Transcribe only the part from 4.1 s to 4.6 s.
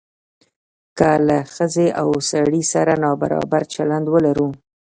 ولرو.